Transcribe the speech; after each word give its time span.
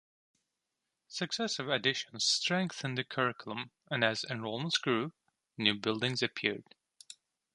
Successive 1.09 1.69
additions 1.69 2.23
strengthened 2.25 2.97
the 2.97 3.03
curriculum; 3.03 3.69
and 3.91 4.03
as 4.03 4.23
enrollment 4.23 4.73
grew, 4.81 5.13
new 5.59 5.75
buildings 5.75 6.23
appeared. 6.23 6.63